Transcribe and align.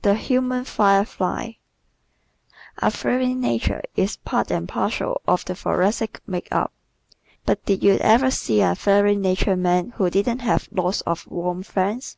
The 0.00 0.14
Human 0.14 0.64
Firefly¶ 0.64 1.44
A 2.78 2.90
fiery 2.90 3.34
nature 3.34 3.82
is 3.94 4.16
part 4.16 4.50
and 4.50 4.66
parcel 4.66 5.20
of 5.28 5.44
the 5.44 5.54
Thoracic's 5.54 6.22
makeup. 6.26 6.72
But 7.44 7.62
did 7.66 7.82
you 7.82 7.96
ever 7.98 8.30
see 8.30 8.62
a 8.62 8.74
fiery 8.74 9.16
natured 9.16 9.58
man 9.58 9.90
who 9.98 10.08
didn't 10.08 10.38
have 10.40 10.70
lots 10.72 11.02
of 11.02 11.26
warm 11.30 11.62
friends! 11.62 12.16